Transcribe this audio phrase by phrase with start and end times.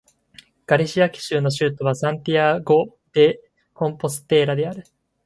[0.65, 3.39] ガリシア州の州都はサンティアゴ・デ・
[3.75, 4.83] コンポステーラである